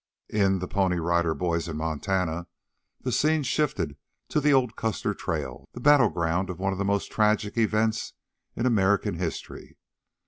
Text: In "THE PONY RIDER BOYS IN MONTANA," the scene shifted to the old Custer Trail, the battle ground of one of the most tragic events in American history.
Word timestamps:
In 0.33 0.57
"THE 0.57 0.67
PONY 0.67 0.97
RIDER 0.99 1.35
BOYS 1.35 1.67
IN 1.67 1.77
MONTANA," 1.77 2.47
the 3.01 3.11
scene 3.11 3.43
shifted 3.43 3.97
to 4.29 4.41
the 4.41 4.51
old 4.51 4.75
Custer 4.75 5.13
Trail, 5.13 5.67
the 5.73 5.79
battle 5.79 6.09
ground 6.09 6.49
of 6.49 6.57
one 6.59 6.73
of 6.73 6.79
the 6.79 6.83
most 6.85 7.11
tragic 7.11 7.55
events 7.55 8.13
in 8.55 8.65
American 8.65 9.19
history. 9.19 9.77